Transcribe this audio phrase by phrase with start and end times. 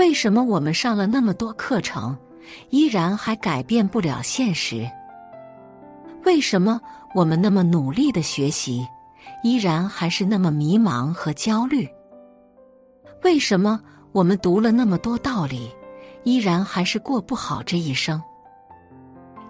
[0.00, 2.16] 为什么我们上了那么多课程，
[2.70, 4.90] 依然还改变不了现实？
[6.24, 6.80] 为什么
[7.14, 8.88] 我们那么努力的学习，
[9.42, 11.86] 依然还是那么迷茫和焦虑？
[13.22, 13.78] 为什么
[14.12, 15.70] 我们读了那么多道理，
[16.24, 18.22] 依然还是过不好这一生？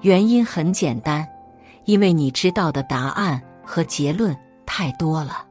[0.01, 1.25] 原因很简单，
[1.85, 4.37] 因为你知道的答案和结论
[4.67, 5.47] 太多了。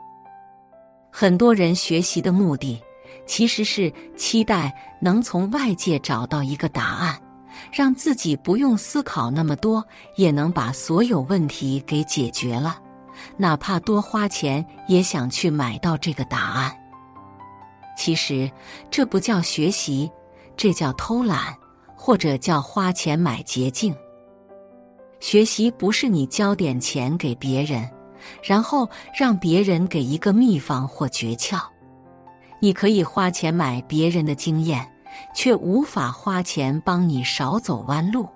[1.10, 2.78] 很多人学习的目的，
[3.26, 7.20] 其实是期待能从外界找到一个答案，
[7.72, 9.86] 让自己不用思考那么多，
[10.16, 12.82] 也能把所有问题给解决了，
[13.38, 16.76] 哪怕多花钱也想去买到这个答案。
[17.98, 18.50] 其实
[18.90, 20.10] 这不叫学习，
[20.56, 21.56] 这叫偷懒，
[21.96, 23.94] 或者叫花钱买捷径。
[25.20, 27.90] 学习不是你交点钱给别人，
[28.42, 31.60] 然后让别人给一个秘方或诀窍。
[32.60, 34.86] 你可以花钱买别人的经验，
[35.34, 38.28] 却无法花钱帮你少走弯路。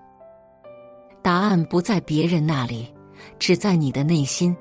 [1.21, 2.93] 答案不在别人那里，
[3.39, 4.55] 只在你的内心。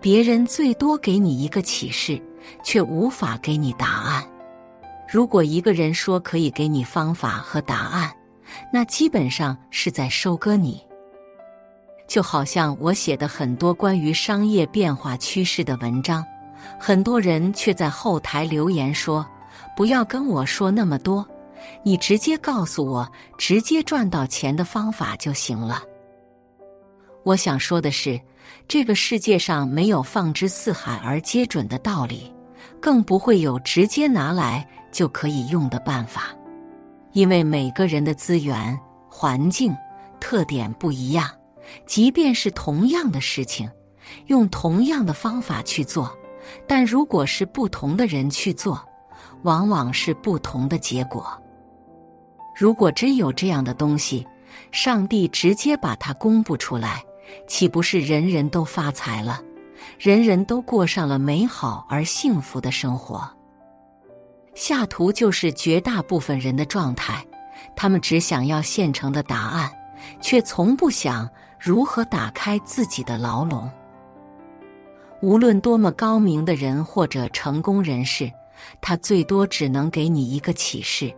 [0.00, 2.22] 别人最多给你一个启示，
[2.62, 4.24] 却无法给你答案。
[5.10, 8.12] 如果一个人说可以给你方法和答案，
[8.72, 10.80] 那基本上是在收割你。
[12.06, 16.24] 就好像我写的很多关于商业变化趋势的文章，
[16.78, 19.26] 很多人却在后台留言说
[19.76, 21.26] ：“不要跟我说那么多，
[21.82, 25.82] 你直接告诉我直接赚到钱的方法就行了。”
[27.24, 28.20] 我想说的是，
[28.66, 32.32] 这个世界上没有放之四海而皆准的道理，
[32.80, 34.66] 更不会有直接拿来。
[34.90, 36.34] 就可以用的办法，
[37.12, 39.76] 因为每个人的资源、环境
[40.18, 41.30] 特点不一样，
[41.84, 43.70] 即便是同样的事情，
[44.28, 46.17] 用同样的方法去做，
[46.66, 48.80] 但如果是不同的人去做，
[49.42, 51.26] 往往是不同的结果。
[52.56, 54.26] 如果真有这样的东西，
[54.72, 57.02] 上帝直接把它公布出来，
[57.46, 59.40] 岂不是人人都发财了，
[59.98, 63.28] 人人都过上了美好而幸福的生活？
[64.54, 67.24] 下图就是绝大部分人的状态，
[67.76, 69.70] 他们只想要现成的答案，
[70.20, 71.28] 却从不想
[71.60, 73.70] 如何打开自己的牢笼。
[75.20, 78.30] 无论多么高明的人或者成功人士，
[78.80, 81.12] 他最多只能给你一个启示。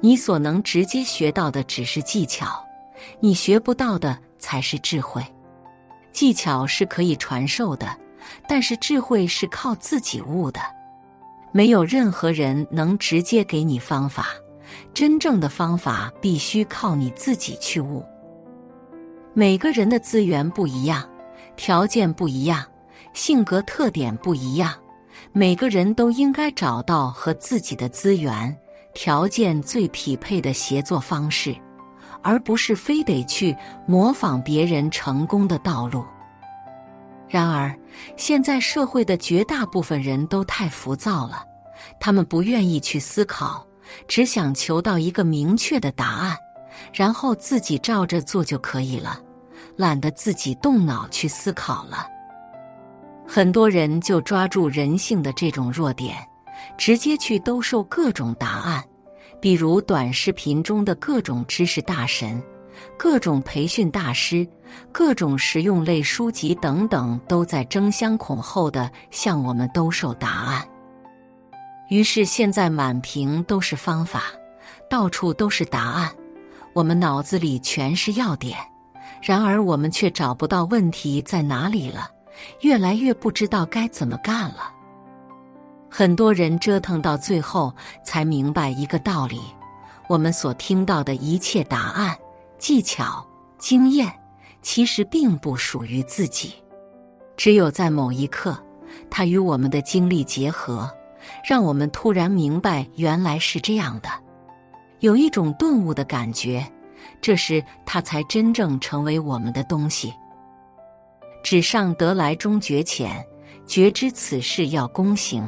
[0.00, 2.62] 你所能直接学到的只是技巧，
[3.20, 5.24] 你学不到的才是智慧。
[6.12, 7.88] 技巧是可以传授的，
[8.48, 10.60] 但是智慧是靠自己悟的。
[11.52, 14.26] 没有任何人能直接给你方法，
[14.92, 18.04] 真正的方法必须靠你自己去悟。
[19.32, 21.08] 每个人的资源不一样，
[21.56, 22.64] 条件不一样，
[23.14, 24.74] 性格特点不一样，
[25.32, 28.54] 每个人都应该找到和自己的资源
[28.92, 31.56] 条件最匹配的协作方式，
[32.22, 36.04] 而不是非得去模仿别人成功的道路。
[37.28, 37.74] 然而，
[38.16, 41.44] 现在社会的绝大部分人都太浮躁了，
[42.00, 43.64] 他们不愿意去思考，
[44.08, 46.36] 只想求到一个明确的答案，
[46.92, 49.20] 然后自己照着做就可以了，
[49.76, 52.08] 懒得自己动脑去思考了。
[53.26, 56.16] 很多人就抓住人性的这种弱点，
[56.76, 58.84] 直接去兜售各种答案，
[59.40, 62.42] 比如短视频中的各种知识大神。
[62.98, 64.46] 各种培训大师、
[64.90, 70.66] 各种实用类书籍等等，都在争相恐后的向我们兜售答案。
[71.88, 74.24] 于是现在满屏都是方法，
[74.90, 76.10] 到处都是答案，
[76.72, 78.58] 我们脑子里全是要点，
[79.22, 82.10] 然而我们却找不到问题在哪里了，
[82.60, 84.72] 越来越不知道该怎么干了。
[85.90, 87.72] 很多人折腾到最后
[88.04, 89.40] 才明白一个道理：
[90.08, 92.16] 我们所听到的一切答案。
[92.58, 93.24] 技巧、
[93.58, 94.10] 经验
[94.62, 96.54] 其实并不属于自己，
[97.36, 98.58] 只有在某一刻，
[99.10, 100.90] 它与我们的经历结合，
[101.46, 104.08] 让我们突然明白原来是这样的，
[105.00, 106.66] 有一种顿悟的感觉。
[107.20, 110.14] 这时，它才真正成为我们的东西。
[111.44, 113.22] 纸上得来终觉浅，
[113.66, 115.46] 觉知此事要躬行。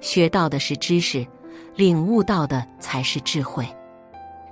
[0.00, 1.24] 学到的是知识，
[1.76, 3.64] 领悟到的才是智慧。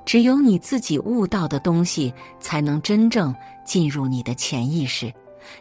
[0.05, 3.35] 只有你自己悟到的东西，才能真正
[3.65, 5.11] 进入你的潜意识，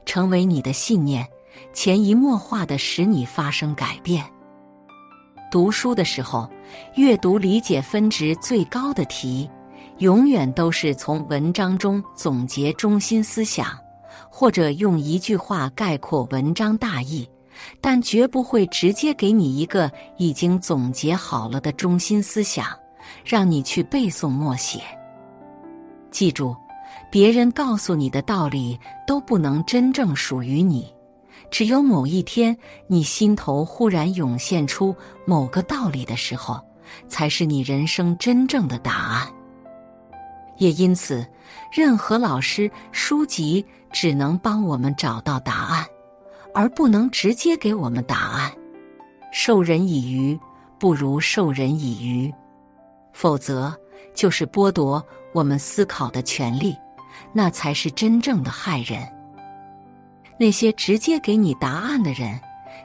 [0.06, 1.26] 成为你的信念，
[1.72, 4.26] 潜移默化的使你发生改变。
[5.50, 6.50] 读书的时候，
[6.96, 9.50] 阅读理解分值最高的题，
[10.00, 13.78] 永远都是从文章中总结中心思想，
[14.30, 17.30] 或者用一句话概括文章大意，
[17.82, 22.66] 但绝不会直接给你一个已经总结好了的中心思想。
[23.26, 24.82] 让你去背诵默写。
[26.12, 26.56] 记住，
[27.12, 30.94] 别人告诉你的道理都不能真正属于你。
[31.50, 32.56] 只有某一天，
[32.88, 36.62] 你心头忽然涌现出某个道理的时候，
[37.08, 39.28] 才是你人生真正的答案。
[40.58, 41.26] 也因此，
[41.72, 45.86] 任何老师、书籍只能帮我们找到答案，
[46.54, 48.52] 而不能直接给我们答案。
[49.32, 50.40] 授人以鱼，
[50.80, 52.34] 不如授人以渔，
[53.14, 53.76] 否则
[54.14, 56.76] 就是剥夺我们思考的权利，
[57.34, 59.08] 那才是真正的害人。
[60.40, 62.40] 那些直接给你答案的人，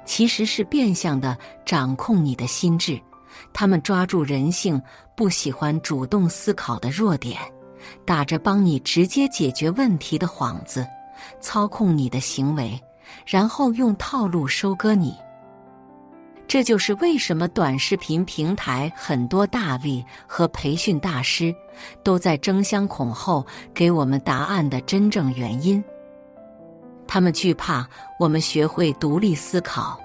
[0.04, 3.00] 其实是变相的掌控你的心智。
[3.52, 4.80] 他们抓住人性
[5.16, 7.40] 不喜欢主动思考的弱点，
[8.04, 10.86] 打着帮你直接解决问题的幌子，
[11.40, 12.80] 操控你的行为，
[13.26, 15.14] 然后用套路收割你。
[16.46, 21.52] 这就是为什么短视频平台很多大 V 和培训大师
[22.02, 25.82] 都在争相恐后给我们答案的真正原因。
[27.06, 27.88] 他们惧怕
[28.20, 29.98] 我们学会独立思考，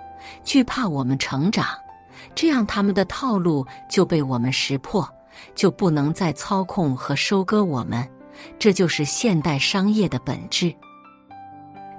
[0.43, 1.67] 惧怕我们成长，
[2.33, 5.07] 这样他们的套路就被我们识破，
[5.53, 8.07] 就不能再操控和收割我们。
[8.57, 10.73] 这就是现代商业的本质。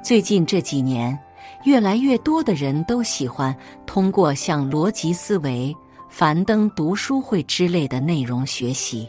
[0.02, 1.17] 最近这几年，
[1.64, 3.55] 越来越多的人都喜欢
[3.87, 5.75] 通过像逻辑思维、
[6.08, 9.08] 樊登读书会之类的内容学习，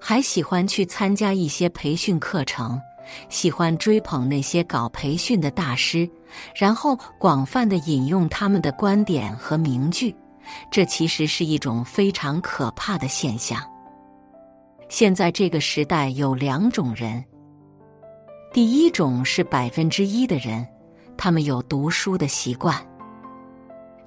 [0.00, 2.80] 还喜欢去参加一些培训课程。
[3.28, 6.08] 喜欢追捧那些搞培训的大师，
[6.54, 10.14] 然后广泛的引用他们的观点和名句，
[10.70, 13.60] 这其实是一种非常可怕的现象。
[14.88, 17.24] 现在这个时代有两种人，
[18.52, 20.66] 第一种是百分之一的人，
[21.16, 22.74] 他们有读书的习惯；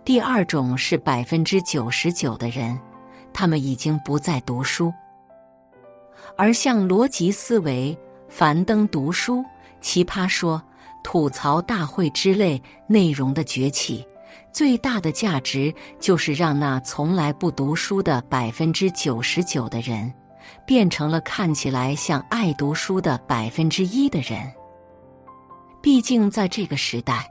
[0.04, 2.78] 第二种是百分之九十九的人，
[3.32, 4.94] 他们已经不再读书，
[6.36, 7.98] 而像逻辑思维。
[8.30, 9.46] 樊登读书、
[9.80, 10.60] 奇葩说、
[11.04, 14.04] 吐槽大会之类内容的崛起，
[14.52, 20.12] 最大的价值就是让那从来不读书的百分之九十九的人，
[20.66, 24.40] 变成了看起来像爱读书的百分之一的人。
[25.82, 27.30] 毕竟在这个时代，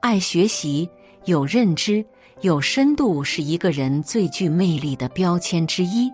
[0.00, 0.88] 爱学习、
[1.24, 2.04] 有认知、
[2.42, 6.10] 有深度是一个人最具魅力的标签之一。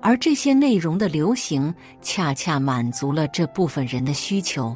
[0.00, 4.74] 而这些内容的流行，恰恰满足了这部分人的需求，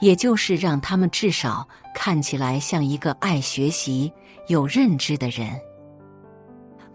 [0.00, 4.12] 也就是让他们至少看起来像一个爱学习、
[4.48, 5.48] 有认知的人。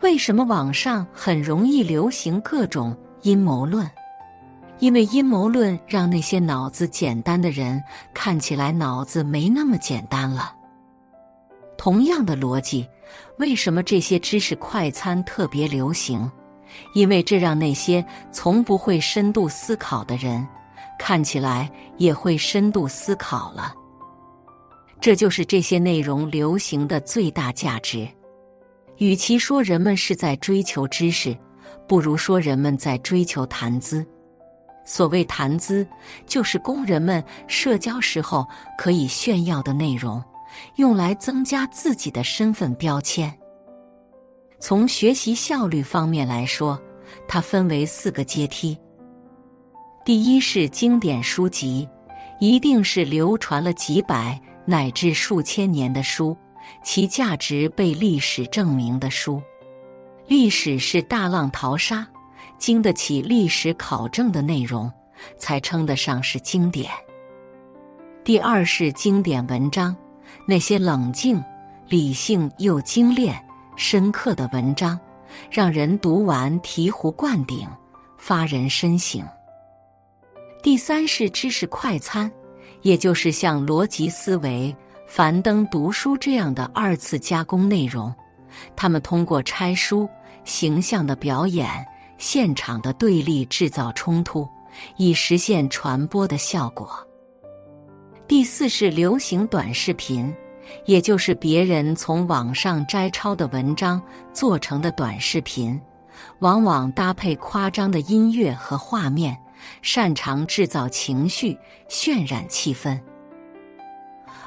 [0.01, 3.89] 为什么网上很容易流行各种阴谋论？
[4.79, 7.83] 因为阴谋论让那些脑子简单的人
[8.13, 10.55] 看起来脑子没那么简单了。
[11.77, 12.87] 同样的逻辑，
[13.37, 16.31] 为什么这些知识快餐特别流行？
[16.93, 20.47] 因为这让那些从不会深度思考的人，
[20.97, 23.73] 看起来也会深度思考了。
[25.01, 28.07] 这就是这些内容流行的最大价值。
[28.97, 31.35] 与其说人们是在追求知识，
[31.89, 34.05] 不如说人们在追求谈资。
[34.85, 35.85] 所谓谈资，
[36.27, 40.23] 就是工人们社交时候可以炫耀的内容，
[40.75, 43.35] 用来增加自己的身份标签。
[44.59, 46.79] 从学习效率方面来说，
[47.27, 48.77] 它分为四个阶梯。
[50.05, 51.87] 第一是经典书籍，
[52.39, 56.37] 一定是流传了几百乃至数千年的书，
[56.83, 59.41] 其价值被历史证明的书。
[60.29, 62.05] 历史是大浪淘沙，
[62.59, 64.89] 经得起历史考证的内容，
[65.39, 66.91] 才称得上是经典。
[68.23, 69.95] 第二是经典文章，
[70.45, 71.43] 那些冷静、
[71.87, 73.43] 理性又精炼。
[73.75, 74.99] 深刻的文章，
[75.49, 77.67] 让人读完醍醐灌顶，
[78.19, 79.25] 发人深省。
[80.61, 82.31] 第三是知识快餐，
[82.83, 84.75] 也就是像逻辑思维、
[85.07, 88.13] 樊登读书这样的二次加工内容。
[88.75, 90.09] 他们通过拆书、
[90.43, 91.67] 形象的表演、
[92.17, 94.47] 现场的对立制造冲突，
[94.97, 96.89] 以实现传播的效果。
[98.27, 100.33] 第四是流行短视频。
[100.85, 103.99] 也就是别人从网上摘抄的文章
[104.31, 105.81] 做成的短视频，
[106.41, 109.35] 往往搭配夸张的音乐和画面，
[109.81, 111.57] 擅长制造情绪、
[111.89, 112.99] 渲染气氛。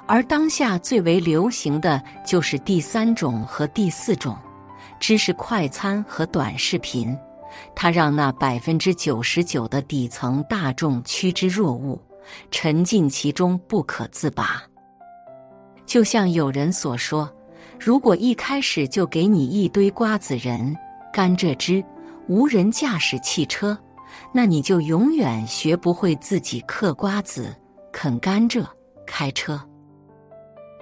[0.07, 4.39] 而当下最为流行的就是第三种和第四种，
[5.03, 7.19] 知识快餐和短视频，
[7.75, 12.01] 它让那百分之九十九的底层大众趋之若鹜，
[12.53, 14.63] 沉浸其中不可自拔。
[15.85, 17.29] 就像有人所说，
[17.81, 20.73] 如果一开始就给你一堆瓜子仁、
[21.13, 21.83] 甘蔗汁、
[22.29, 23.77] 无人驾驶汽车，
[24.33, 27.53] 那你就永远学不会自己嗑瓜子、
[27.93, 28.65] 啃甘蔗、
[29.05, 29.61] 开车。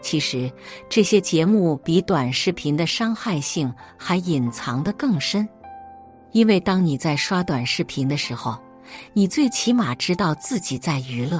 [0.03, 0.51] 其实，
[0.89, 5.47] 这些节目比短视频的伤害性还隐藏的更深，
[6.33, 8.59] 因为当你在刷短视频的时候，
[9.13, 11.39] 你最起码知道自己在娱乐；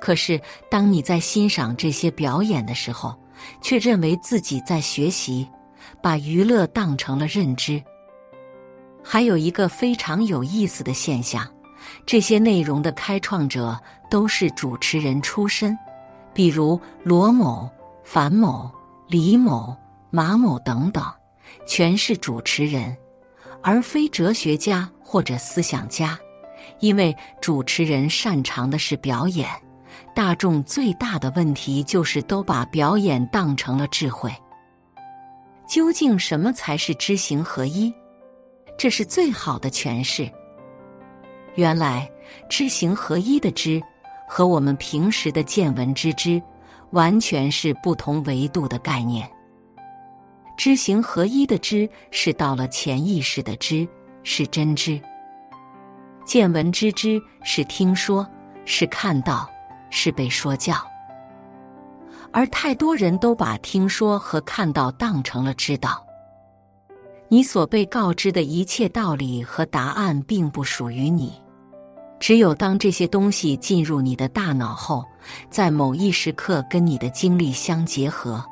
[0.00, 3.16] 可是，当你在欣赏这些表演的时候，
[3.62, 5.48] 却认为自己在学习，
[6.02, 7.82] 把娱乐当成了认知。
[9.02, 11.48] 还有一个非常有意思的现象，
[12.04, 15.78] 这些内容的开创者都是主持人出身。
[16.32, 17.68] 比如罗某、
[18.04, 18.70] 樊某、
[19.08, 19.76] 李某、
[20.10, 21.04] 马某等等，
[21.66, 22.96] 全是主持人，
[23.62, 26.18] 而非哲学家或者思想家。
[26.78, 29.46] 因为主持人擅长的是表演，
[30.14, 34.32] 大众最大的问题就是都把表演当成了智慧。
[35.68, 37.92] 究竟什么才是知行合一？
[38.78, 40.30] 这是最好的诠释。
[41.54, 42.10] 原来
[42.48, 43.82] 知行合一的知。
[44.32, 46.40] 和我们平时的见闻知之，
[46.92, 49.28] 完全是不同维度的概念。
[50.56, 53.88] 知行合一的知是到了潜意识的知，
[54.22, 55.00] 是真知。
[56.24, 58.24] 见闻知之是听说，
[58.64, 59.50] 是看到，
[59.90, 60.76] 是被说教。
[62.30, 66.06] 而太多人都把听说和看到当成了知道。
[67.26, 71.32] 你所被告知的一切道理和答案，并不属于你。
[72.20, 75.02] 只有当这些东西进入你的大脑后，
[75.48, 78.44] 在某一时刻跟你的经历相结合，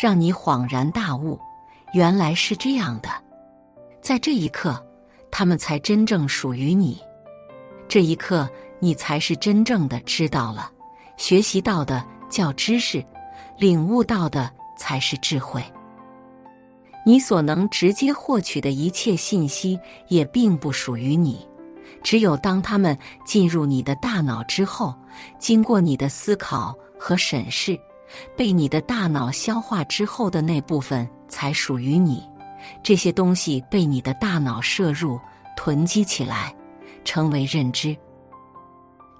[0.00, 1.38] 让你恍然大悟，
[1.92, 3.08] 原来是这样的。
[4.00, 4.80] 在这一刻，
[5.32, 6.98] 他们才真正属于你。
[7.88, 8.48] 这一刻，
[8.78, 10.70] 你才是真正的知道了，
[11.16, 13.04] 学习到的叫知识，
[13.58, 14.48] 领悟到的
[14.78, 15.60] 才是智慧。
[17.04, 21.44] 你所能直接获取的一切信息，也并不属于你。
[22.02, 24.94] 只有当他们进入你的大脑之后，
[25.38, 27.78] 经过你的思考和审视，
[28.36, 32.22] 被你的大脑消化之后的那部分才属于你。
[32.82, 35.18] 这些东西被你的大脑摄入、
[35.56, 36.54] 囤积起来，
[37.04, 37.96] 成为认知。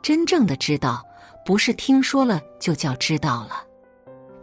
[0.02, 1.04] 真正的知道，
[1.44, 3.62] 不是听说了就叫知道了。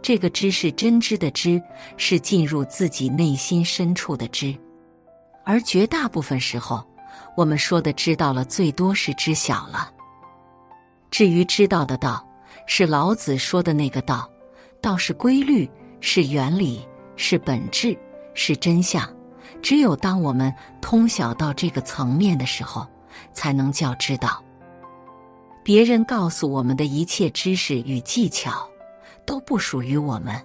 [0.02, 1.60] 这个知是真知的知，
[1.96, 4.54] 是进入自己内心深处的知，
[5.44, 6.86] 而绝大部分时候。
[7.36, 9.92] 我们说的知道了，最多是知晓了。
[11.10, 12.26] 至于知道的道，
[12.66, 14.28] 是老子说的那个道，
[14.80, 15.70] 道是规律，
[16.00, 17.96] 是原理，是本质，
[18.34, 19.08] 是真相。
[19.62, 22.86] 只有当我们通晓到这个层面的时候，
[23.32, 24.42] 才能叫知道。
[25.62, 28.68] 别人告诉我们的一切知识与技巧，
[29.24, 30.40] 都不属于我们。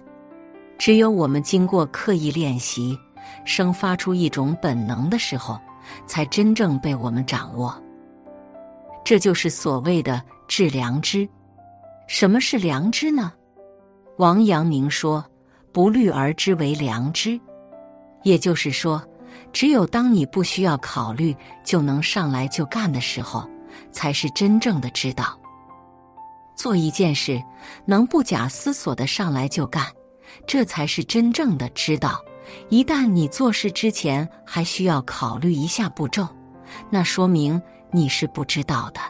[0.78, 2.98] 只有我们经过刻意练习，
[3.44, 5.60] 生发出一种本能的时候。
[6.06, 7.74] 才真正被我们掌握，
[9.04, 11.28] 这就是所谓的致良知。
[12.06, 13.32] 什么是良知呢？
[14.18, 15.24] 王阳明说
[15.72, 17.40] ：“不虑而知为良知。”
[18.22, 19.02] 也就是说，
[19.52, 21.34] 只有当你不需要考虑
[21.64, 23.48] 就能上来就干的时候，
[23.90, 25.38] 才是真正的知道。
[26.54, 27.42] 做一件事
[27.86, 29.86] 能不假思索的上来就干，
[30.46, 32.22] 这才是真正的知道。
[32.68, 36.26] 一旦你做事之前还需要考虑一下步骤，
[36.90, 39.00] 那说明你是不知道的。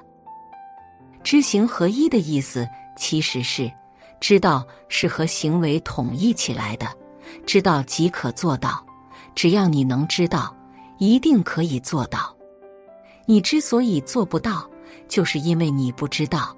[1.23, 3.71] 知行合一的意思其实是，
[4.21, 6.87] 知道是和行为统一起来的，
[7.47, 8.85] 知道即可做到。
[9.35, 10.55] 只要你能知道，
[10.99, 12.35] 一定可以做到。
[13.25, 14.69] 你之所以做不到，
[15.09, 16.55] 就是因为你不知道。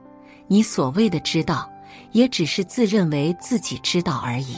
[0.47, 1.71] 你所谓的知道，
[2.13, 4.57] 也只是自认为自己知道而已。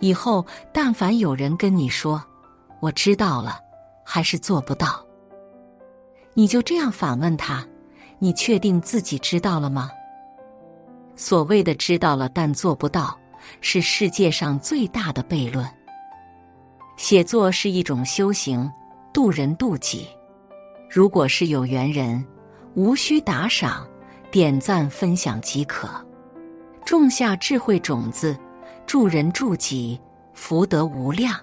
[0.00, 2.22] 以后，但凡有人跟你说
[2.80, 3.58] “我知道了”，
[4.04, 5.04] 还是做不到，
[6.34, 7.66] 你就这样反问他
[8.18, 9.90] ：“你确定自己知道了吗？”
[11.16, 13.18] 所谓的“知道了但做不到”，
[13.60, 15.66] 是世界上最大的悖论。
[16.96, 18.70] 写作是一种修行，
[19.12, 20.08] 渡人渡己。
[20.90, 22.24] 如果是有缘人，
[22.74, 23.86] 无需打赏、
[24.30, 25.88] 点赞、分享即可，
[26.84, 28.36] 种下智慧种子。
[28.86, 30.00] 助人助己，
[30.34, 31.38] 福德无量。